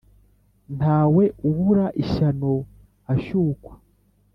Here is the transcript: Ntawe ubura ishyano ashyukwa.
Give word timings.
Ntawe 0.77 1.23
ubura 1.47 1.85
ishyano 2.03 2.53
ashyukwa. 3.13 3.73